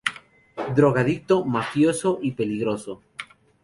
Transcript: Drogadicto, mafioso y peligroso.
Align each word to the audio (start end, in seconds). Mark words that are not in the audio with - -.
Drogadicto, 0.79 1.43
mafioso 1.47 2.17
y 2.23 2.31
peligroso. 2.31 3.03